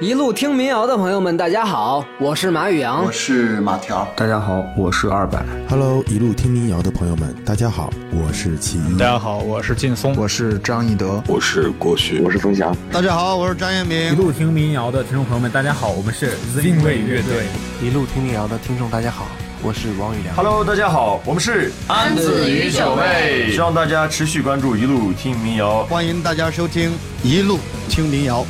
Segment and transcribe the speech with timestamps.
[0.00, 5.40] 一路听民谣的朋友们，大家好，我是马宇阳，我是马条，大家好，我是二百。
[5.68, 8.98] Hello，一路听民谣的朋友们，大家好，我是齐豫。
[8.98, 12.76] 大家好，我是劲松，我是张一德，我是郭旭，我是冯翔。
[12.90, 14.10] 大家好，我是张彦明。
[14.10, 17.46] 一路听民谣的听众朋友们，大家好，我们是 Zinway 乐队。
[17.80, 19.28] 一路听民谣的听众，大家好，
[19.62, 20.34] 我是王宇良。
[20.34, 23.52] Hello，大家好，我们是安子与九妹。
[23.52, 26.90] 希望大家持续关注一路听民谣，欢迎大家收听
[27.22, 28.44] 一路听民谣。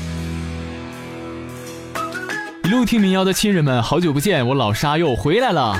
[2.64, 5.78] 一路听民谣的亲人们，好久不见，我老沙又回来了。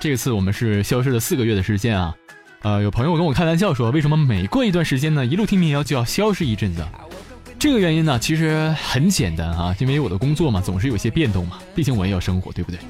[0.00, 2.14] 这次我们是消失了四个月的时间啊。
[2.62, 6.82] 呃，有朋友跟我开玩笑说，为什么每过一段时间呢，一路听民谣就要消失一阵子？
[7.58, 12.80] 这个原因呢，其实很简单啊，因为我的工作嘛，总是有些变动嘛，毕竟我也要生活，对不对？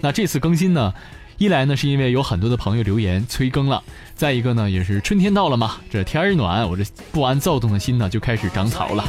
[0.00, 0.94] 那这次更新呢，
[1.36, 3.82] 一来呢是因为有很多的朋友留言催更了，
[4.14, 9.04] 再一个呢也是春天到了嘛，这天儿暖，我这不安躁动的心呢就开始长草了。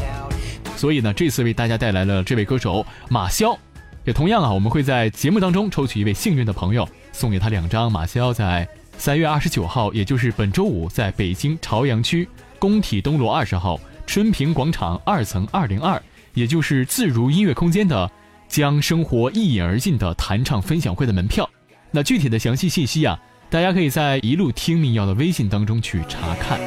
[0.77, 3.58] 所以呢，这次为大家带来了这位歌手马潇，
[4.05, 8.65] 也同样啊，我们会在节目当中抽取一位幸运的朋友，送给他两张马潇在
[8.98, 12.29] 三月二十九号，也就是本周五，在北京朝阳区
[12.60, 16.01] 工体东路二十号春平广场二层二零二，
[16.35, 18.10] 也就是自如音乐空间的
[18.48, 21.49] 将生活一饮而尽的弹唱分享会的门票。
[21.90, 26.60] 那具体的详细信息啊，大家可以在一路听民谣的微信当中去查看。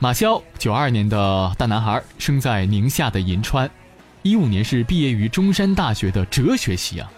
[0.00, 3.68] 马潇，九二年的大男孩，生在宁夏的银川，
[4.22, 7.10] 一五年是毕业于中山大学的哲学系啊。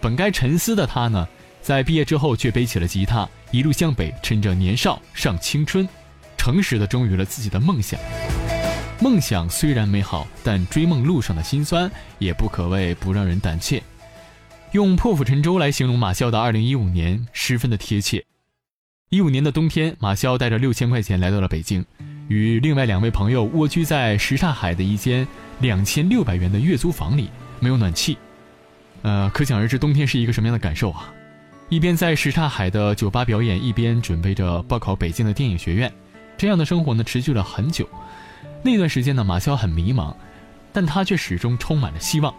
[0.00, 1.26] 本该沉思的他呢，
[1.60, 5.88] 在毕业之后却背起了吉他，一路向北，趁着年少上青春，
[6.36, 7.98] 诚实的忠于了自己的梦想。
[9.00, 13.82] 梦想虽然美好，但追梦路上的辛酸也不可谓不让人胆怯。
[14.70, 18.24] 用破釜沉舟来形容马潇的二零一五年，十分的贴切。
[19.08, 21.84] 一五年的冬天，马潇带着六千块钱来到了北京。
[22.28, 25.26] 与另外两位朋友蜗居在什刹海的一间
[25.60, 27.28] 两千六百元的月租房里，
[27.60, 28.16] 没有暖气，
[29.02, 31.12] 呃，可想而知冬天是一个什么样的感受啊！
[31.68, 35.92] 一边在什刹海的酒吧表演，一边准备着报考北京的电影学院，
[36.36, 37.88] 这样的生活呢持续了很久。
[38.62, 40.14] 那段时间呢，马潇很迷茫，
[40.72, 42.32] 但他却始终充满了希望。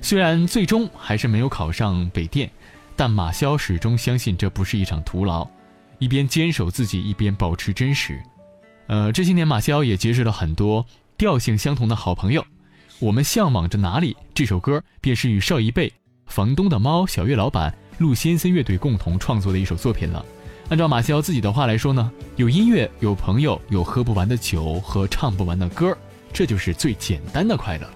[0.00, 2.50] 虽然最终还是没有考上北电，
[2.94, 5.48] 但马潇始终相信这不是一场徒劳，
[5.98, 8.22] 一边坚守自己，一边保持真实。
[8.86, 10.84] 呃，这些年马潇也结识了很多
[11.16, 12.44] 调性相同的好朋友。
[13.00, 14.16] 我们向往着哪里？
[14.34, 15.92] 这首歌便是与邵一贝、
[16.26, 20.24] 房东的猫、小月老板、陆先生乐队共同创作的一首作品了。
[20.70, 25.96] 按照马潇自己的话来说呢，有音乐，有朋友，有喝不完的酒和唱不完的歌，
[26.32, 27.86] 这就是最简单的快乐。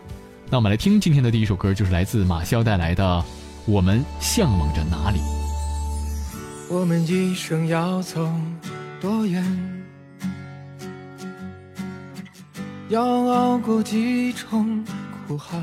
[0.51, 3.05] 那我们来听今天的第一首歌，就是来自马潇带来的
[3.67, 5.19] 《我们向往着哪里》。
[6.69, 8.31] 我们一生要走
[9.01, 9.78] 多远？
[12.89, 14.83] 要熬过几重
[15.27, 15.63] 苦寒，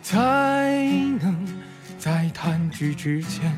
[0.00, 0.16] 才
[1.20, 1.44] 能
[1.98, 3.52] 在弹指之间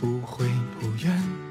[0.00, 0.44] 不悔
[0.80, 1.45] 不怨。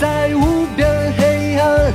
[0.00, 1.92] 在无边黑暗，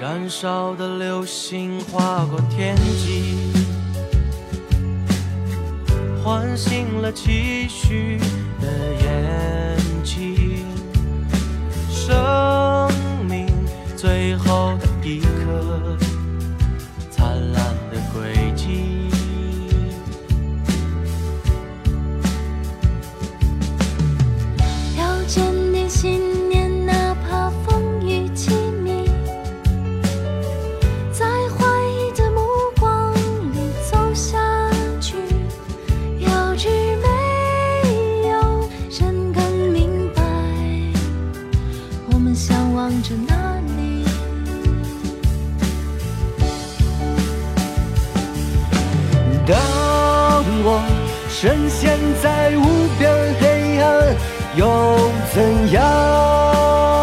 [0.00, 3.52] 燃烧的流星划过天际，
[6.22, 8.16] 唤醒了期许
[8.60, 8.68] 的
[9.02, 10.64] 眼睛。
[11.90, 12.88] 生
[13.28, 13.48] 命
[13.96, 15.67] 最后的一刻，
[51.40, 53.08] 深陷在无边
[53.38, 54.16] 黑暗，
[54.56, 54.98] 又
[55.32, 56.97] 怎样？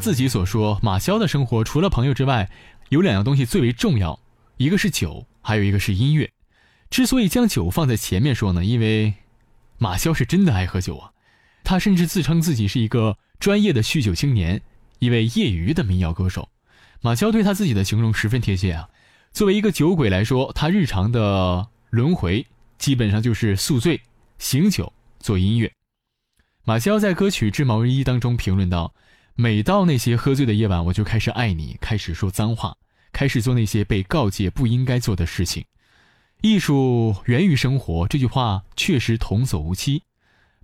[0.00, 2.50] 自己所说，马潇的生活除了朋友之外，
[2.88, 4.18] 有两样东西最为重要，
[4.56, 6.28] 一个是酒，还有一个是音乐。
[6.88, 9.14] 之所以将酒放在前面说呢，因为
[9.78, 11.12] 马潇是真的爱喝酒啊，
[11.62, 14.60] 他甚至自称自己是一个专业的酗酒青年，
[14.98, 16.48] 一位业余的民谣歌手。
[17.00, 18.88] 马潇对他自己的形容十分贴切啊。
[19.32, 22.44] 作为一个酒鬼来说，他日常的轮回
[22.78, 24.00] 基本上就是宿醉、
[24.38, 25.70] 醒酒、做音乐。
[26.64, 28.92] 马潇在歌曲《织毛衣》当中评论道。
[29.40, 32.76] 每到那些喝醉的夜晚，我就开始爱你，开始说脏话，
[33.10, 35.64] 开始做那些被告诫不应该做的事情。
[36.42, 40.02] 艺术源于生活，这句话确实童叟无欺。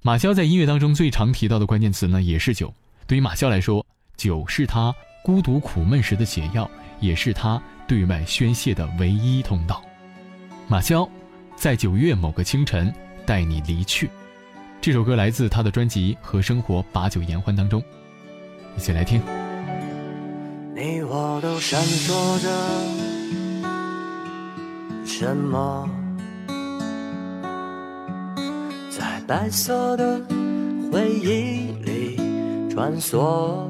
[0.03, 2.75] 马潇在音乐当中最常提到的关键词呢，也是酒。
[3.07, 4.95] 对于马潇来说，酒是他
[5.25, 6.71] 孤独苦闷时的解药，
[7.01, 7.59] 也是他
[7.89, 9.83] 对外宣泄的唯一通道。
[10.69, 11.09] 马潇，
[11.57, 12.93] 在九月某个清晨
[13.25, 14.11] 带你离去。
[14.83, 17.83] 这首歌来自他的专辑《和生活把酒言欢》当中。
[18.77, 19.23] 一起来听。
[20.75, 22.13] 你我都闪烁
[22.43, 22.49] 着
[25.05, 25.89] 什么，
[28.91, 30.21] 在白色的
[30.93, 32.21] 回忆里
[32.69, 33.67] 穿梭。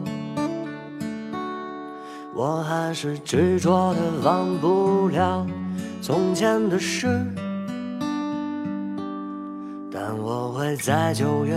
[2.34, 5.46] 我还是执着的忘不了
[6.02, 7.06] 从前的事，
[9.90, 11.56] 但我会在九月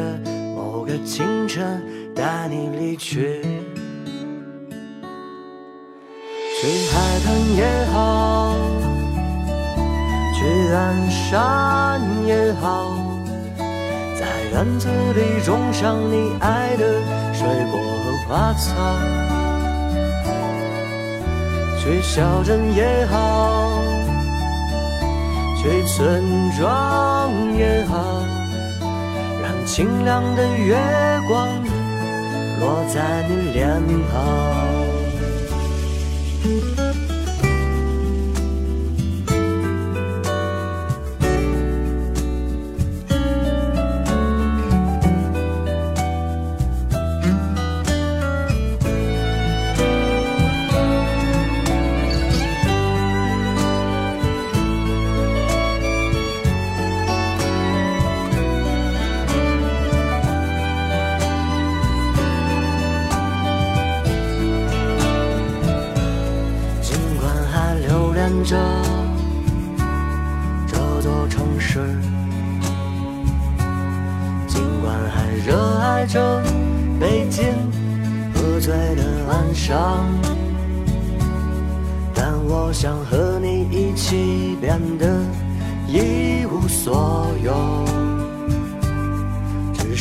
[0.56, 1.84] 某个清晨。
[2.20, 3.42] 带你离去，
[6.60, 8.54] 去海滩也好，
[10.36, 12.92] 去岸山也好，
[14.20, 16.84] 在院子里种上你爱的
[17.34, 18.68] 水果和花草，
[21.80, 23.82] 去小镇也好，
[25.56, 26.22] 去村
[26.60, 27.96] 庄也好，
[29.42, 30.76] 让清亮的月
[31.26, 31.69] 光。
[32.60, 34.80] 落在你脸庞。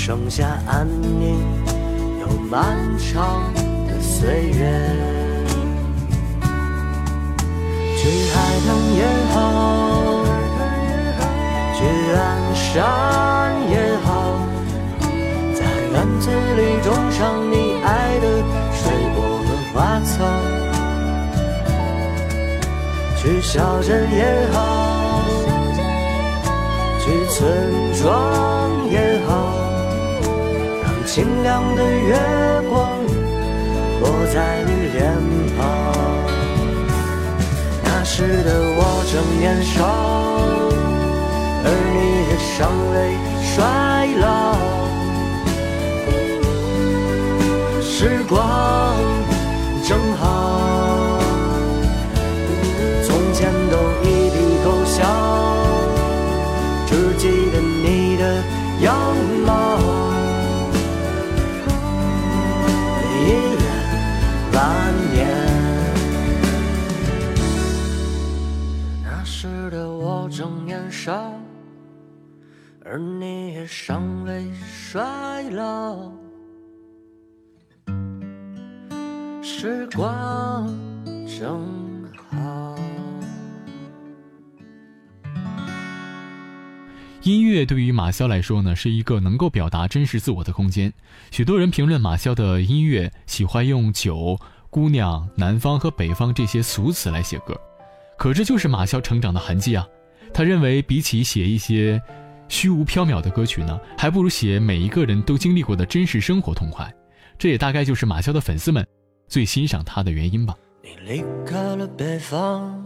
[0.09, 0.89] 剩下安
[1.21, 1.39] 宁
[2.19, 3.53] 又漫长
[3.87, 4.65] 的岁月。
[7.95, 9.37] 去海滩也好，
[11.75, 11.85] 去
[12.17, 12.19] 岸
[12.57, 14.09] 山也好，
[15.55, 15.61] 在
[15.93, 17.21] 院子里种上
[17.53, 18.27] 你爱的
[18.73, 18.81] 水
[19.15, 20.25] 果和花草。
[23.19, 24.25] 去小镇也
[24.55, 25.21] 好，
[26.99, 27.37] 去村
[28.03, 29.68] 庄也好，
[31.19, 32.15] 清亮的月
[32.71, 33.03] 光
[34.01, 35.03] 落在你脸
[35.59, 35.59] 庞。
[37.83, 39.83] 那时的我正年少，
[41.65, 41.99] 而你
[42.31, 42.57] 也尚
[42.93, 42.95] 未
[43.43, 43.51] 衰
[44.21, 44.23] 老。
[47.83, 48.39] 时光
[49.83, 50.23] 正好，
[72.99, 76.11] 而你也尚未衰老。
[79.41, 80.67] 时光
[81.39, 81.65] 正
[82.29, 82.77] 好。
[87.23, 90.93] 音乐对于马潇来说呢，是一个能够表达真实自我的空间。
[91.31, 94.37] 许多人评论马潇的音乐，喜欢用酒、
[94.71, 97.57] 姑娘、南方和北方这些俗词来写歌，
[98.19, 99.87] 可这就是马潇成长的痕迹啊。
[100.35, 102.03] 他认为，比起写一些
[102.49, 106.93] 虚无缥缈的歌曲呢，还不如写每一个人都经历过的真实生活痛快。
[107.39, 108.85] 这也大概就是马潇的粉丝们
[109.29, 110.57] 最欣赏他的原因吧。
[110.83, 112.83] 你离开了北方，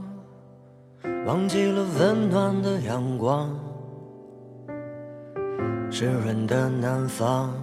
[1.25, 3.59] 忘记了温暖的阳光，
[5.91, 7.55] 湿润的南方，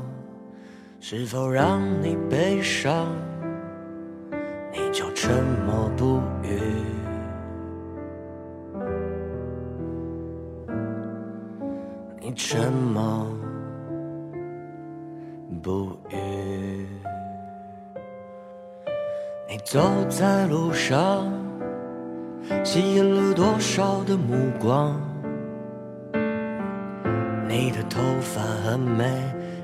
[1.00, 3.08] 是否让你悲伤？
[4.72, 6.79] 你就沉默不语。
[12.30, 13.26] 你沉默
[15.64, 16.86] 不语。
[19.48, 21.34] 你走在路上，
[22.64, 25.02] 吸引了多少的目光？
[27.48, 29.12] 你的头发很美，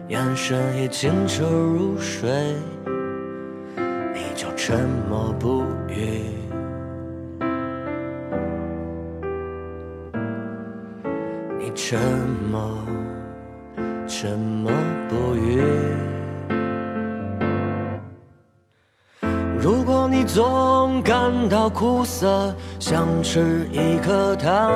[0.08, 2.56] 眼神也清澈如水，
[4.12, 6.35] 你就沉默不语。
[11.88, 12.00] 沉
[12.52, 12.80] 默，
[14.08, 14.72] 沉默
[15.08, 15.62] 不语。
[19.62, 24.74] 如果你总感到苦涩，想吃一颗糖，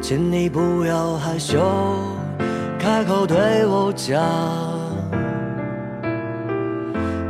[0.00, 1.58] 请你不要害羞，
[2.78, 4.22] 开口对我讲。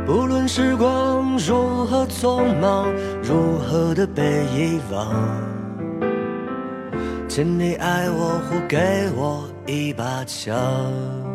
[0.05, 5.11] 不论时光如何匆忙，如何的被遗忘，
[7.35, 8.77] 请你爱我或给
[9.15, 11.32] 我一把枪。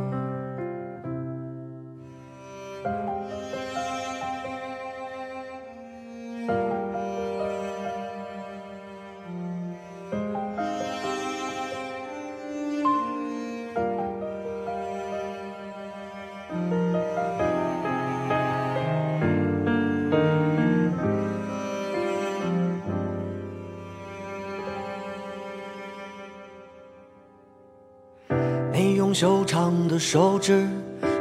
[29.58, 30.68] 长的手指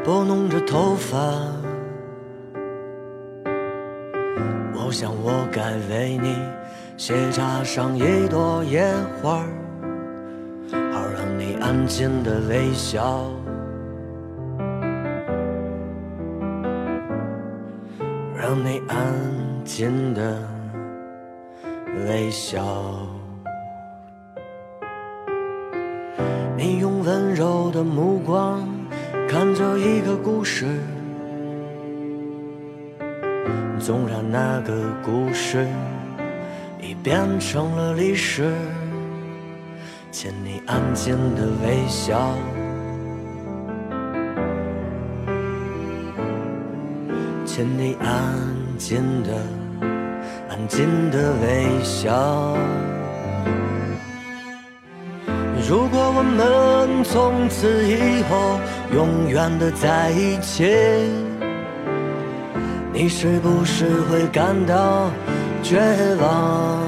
[0.05, 1.17] 拨弄着头发，
[4.75, 6.35] 我想我该为你
[6.97, 9.43] 斜插上一朵野花，
[10.69, 13.27] 好让你安静的微笑，
[18.35, 18.95] 让你安
[19.65, 20.39] 静的
[22.05, 22.63] 微笑。
[27.07, 28.67] 温柔的目光
[29.29, 30.65] 看着一个故事，
[33.79, 34.73] 纵然那个
[35.05, 35.65] 故事
[36.81, 38.51] 已变成了历史，
[40.11, 42.35] 请你安静的微笑，
[47.45, 48.37] 请你安
[48.77, 49.31] 静的、
[50.49, 52.57] 安静的微笑。
[55.69, 58.57] 如果我们从此以后
[58.93, 60.63] 永远的在一起，
[62.93, 65.11] 你是不是会感到
[65.61, 65.77] 绝
[66.21, 66.79] 望？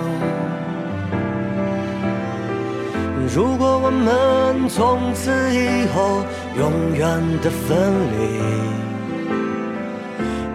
[3.36, 6.24] 如果我们从此以后
[6.57, 7.77] 永远的分
[8.17, 8.41] 离，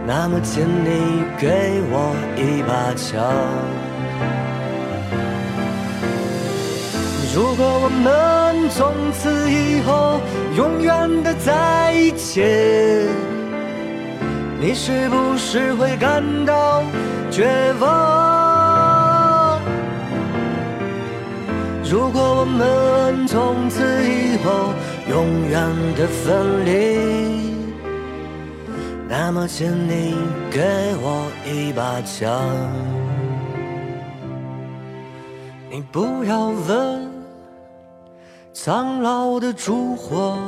[0.07, 3.74] 那么请你给我一把枪。
[7.35, 10.21] 如果我们从此以后
[10.57, 12.41] 永远的在一起，
[14.61, 16.85] 你是不是会感到
[17.33, 19.61] 绝望？
[21.83, 24.73] 如果我们从此以后
[25.11, 27.53] 永远的分离，
[29.09, 30.15] 那么请你
[30.53, 30.61] 给
[31.03, 32.31] 我一把枪。
[35.69, 37.04] 你不要问
[38.65, 40.39] 苍老的烛火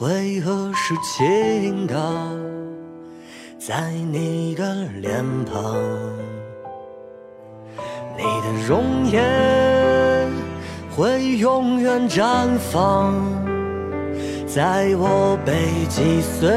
[0.00, 1.96] 为何是青的，
[3.58, 5.74] 在你的脸庞，
[8.14, 9.24] 你的容颜。
[10.94, 13.14] 会永远绽放
[14.46, 16.50] 在我被击碎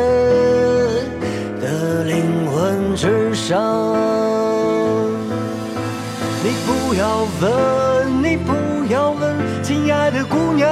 [1.62, 3.58] 的灵魂之上。
[6.44, 8.09] 你不要问，
[10.12, 10.70] 的姑娘。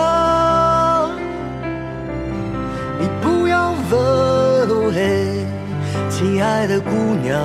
[3.00, 5.46] 你不要问，嘿，
[6.10, 6.90] 亲爱的姑
[7.22, 7.40] 娘。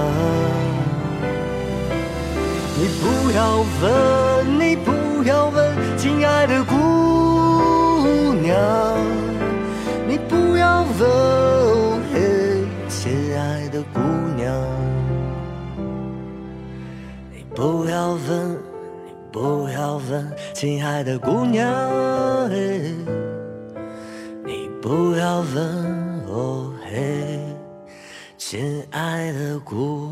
[2.78, 5.72] 你不要问，你不要问。
[5.96, 6.74] 亲爱的姑
[8.42, 8.56] 娘，
[10.08, 14.00] 你不要问，嘿，亲爱的姑
[14.36, 14.52] 娘，
[17.30, 18.58] 你不要问，
[19.32, 21.66] 不要问，亲爱的姑娘，
[24.44, 27.40] 你不要问，哦嘿，
[28.36, 30.10] 亲爱的姑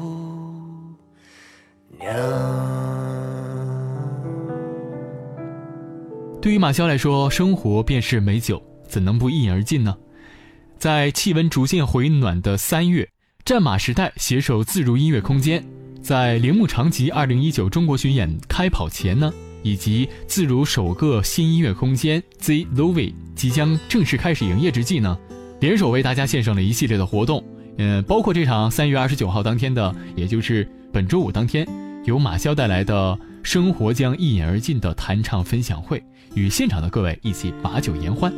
[1.99, 2.11] 娘。
[6.41, 9.95] 对于马潇来说，生活便是美酒，怎能不一饮而尽呢？
[10.79, 13.07] 在气温逐渐回暖的三月，
[13.45, 15.63] 战马时代携手自如音乐空间，
[16.03, 19.33] 在铃木长吉二零一九中国巡演开跑前呢，
[19.63, 25.17] 以及自如首个新音乐空间 Z Lovi 即将正式开始营业之际呢，
[25.61, 27.45] 联手为大家献上了一系列的活动，
[27.79, 31.67] 嗯，包括这场三月二十九号当天的，也就是本周五当天，
[32.05, 36.03] 由马潇带来的《生活将一饮而尽》的弹唱分享会。
[36.35, 38.33] 与现场的各位一起把酒言欢。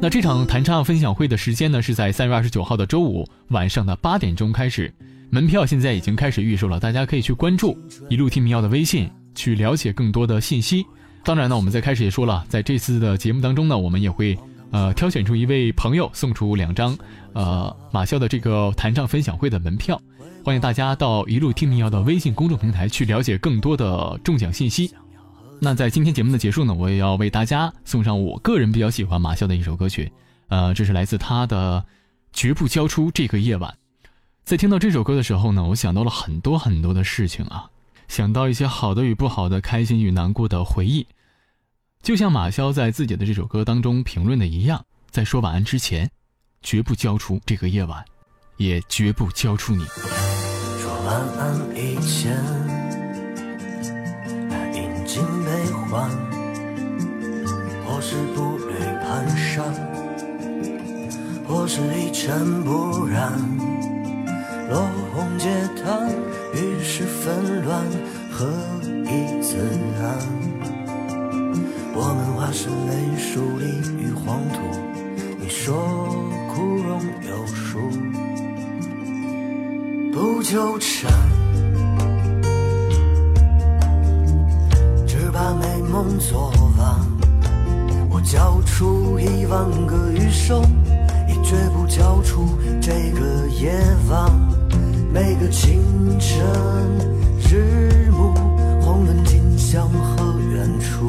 [0.00, 4.94] 那这场弹唱分享会的时间呢，是在三月二十九号的周五晚上的八点钟开始，
[5.30, 7.76] 门票现在已经开始预售了，大家可以去关注
[8.08, 10.86] 一路听民谣的微信去了解更多的信息。
[11.24, 14.38] 当然呢，我们在开始也说了，在这次的节目当中呢，我们也会
[14.70, 16.96] 呃挑选出一位朋友送出两张
[17.32, 20.00] 呃马啸的这个弹唱分享会的门票，
[20.44, 24.94] 欢迎大家到一路听民谣的微信公众平台去了解更多的中奖信息。
[25.60, 30.12] 那在今天节目的结束呢，我也要为大家送上我个人比较喜欢马啸的一首歌曲，
[30.48, 31.84] 呃，这是来自他的
[32.32, 33.68] 《绝不交出这个夜晚》。
[34.46, 37.68] 在听到这首歌的时候呢，我想到了很多很多的事情啊，
[38.06, 41.04] 想到一些好的与不好的、开心与难过的回忆。
[42.00, 46.08] 就像马潇在自己的这首歌当中评论的一样，在说晚安之前，
[46.62, 48.04] 绝不交出这个夜晚，
[48.56, 49.84] 也绝不交出你。
[49.84, 52.40] 说晚安以前。
[54.72, 55.50] 饮尽悲
[55.90, 56.08] 欢，
[57.84, 59.74] 或是步履蹒跚，
[61.48, 63.32] 或是一尘不染。
[64.68, 65.48] 落红阶
[65.82, 66.10] 叹，
[66.54, 67.84] 于是纷乱，
[68.30, 68.46] 何
[69.04, 69.56] 以自
[70.00, 70.04] 安？
[71.94, 74.58] 我们化身为树林与黄土，
[75.38, 75.74] 你说
[76.52, 77.78] 枯荣有数，
[80.12, 81.12] 不纠缠。
[85.06, 87.00] 只把美梦做完，
[88.10, 90.60] 我交出一万个余生，
[91.28, 93.72] 也绝不交出这个夜
[94.10, 94.45] 晚。
[95.50, 95.80] 清
[96.18, 96.44] 晨，
[97.48, 98.34] 日暮，
[98.80, 101.08] 红轮尽向和远处，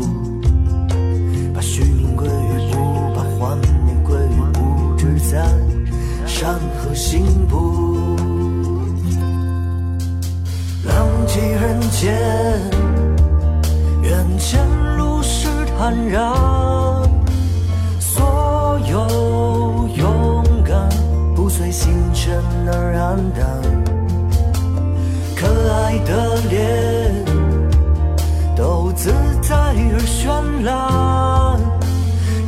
[1.54, 2.78] 把虚名归于不，
[3.15, 5.43] 把幻念归于不，只在
[6.26, 7.97] 山河心步，
[10.86, 12.15] 浪迹人间。
[14.04, 14.62] 眼前
[14.97, 15.47] 路是
[15.78, 16.32] 坦然，
[18.00, 20.89] 所有勇敢
[21.36, 23.57] 不随星辰而黯淡，
[26.08, 27.26] 的脸
[28.56, 31.60] 都自在而绚烂。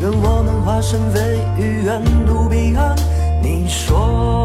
[0.02, 2.95] 愿我们化身为鱼，远渡彼岸。
[3.43, 4.38] 你说。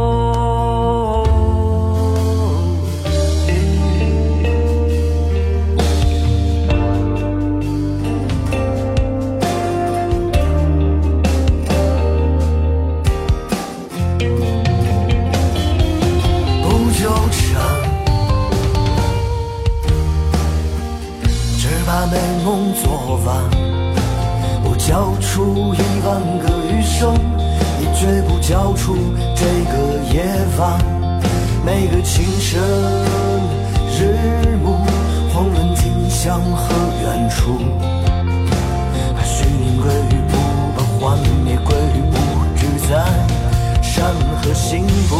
[44.64, 45.11] 幸福。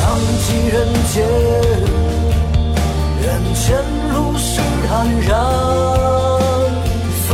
[0.00, 0.02] 浪
[0.46, 0.74] 迹人
[1.12, 1.14] 间。
[3.22, 3.24] 眼
[3.54, 3.64] 前
[4.14, 4.48] 路是
[4.88, 4.90] 坦
[5.28, 5.30] 然，
[7.28, 7.30] 所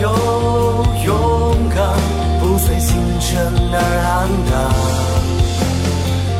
[0.00, 0.04] 有
[1.06, 1.08] 勇
[1.72, 1.78] 敢
[2.40, 2.88] 不随星
[3.20, 3.30] 辰
[3.72, 3.76] 而
[4.10, 4.18] 黯
[4.50, 4.52] 淡。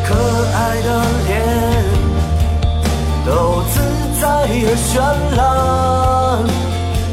[0.07, 0.09] 可
[0.57, 0.89] 爱的
[1.29, 1.31] 脸
[3.27, 3.29] 都
[3.71, 3.73] 自
[4.21, 4.91] 在而绚
[5.37, 5.41] 烂，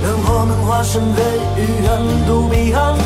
[0.02, 1.20] 让我们化身为
[1.58, 1.86] 鱼，远
[2.26, 2.97] 渡彼岸。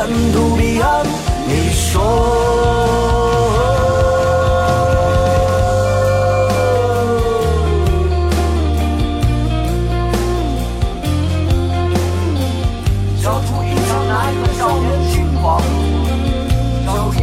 [0.00, 1.04] 远渡彼岸。
[1.46, 2.00] 你说。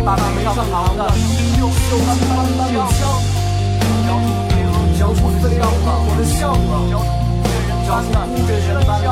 [0.06, 1.04] 把背上扛的
[1.60, 2.10] 优秀的
[2.96, 2.98] 枪，
[4.98, 6.72] 交出飞扬我的向往，
[7.86, 8.56] 交出不人
[8.88, 9.06] 般的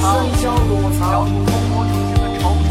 [0.00, 0.04] 喧
[0.40, 1.02] 嚣躲藏，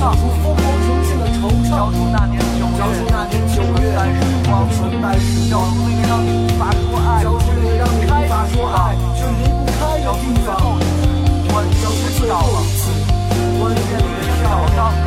[0.06, 5.18] 放，从疯狂雄心的惆怅，交出那年九月，交出那年九月，但是不忘存在，
[5.50, 10.48] 交出那个让你无法说爱，交出那个让你无法说爱，却离不开的地方。
[11.82, 12.92] 交出最后一次，
[13.58, 14.06] 关键的
[14.44, 15.05] 跳上。